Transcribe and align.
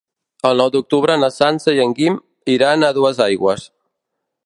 El 0.51 0.55
nou 0.61 0.71
d'octubre 0.75 1.17
na 1.25 1.29
Sança 1.35 1.75
i 1.77 1.83
en 1.85 1.95
Guim 2.01 2.19
iran 2.57 2.89
a 2.89 2.93
Duesaigües. 2.99 3.73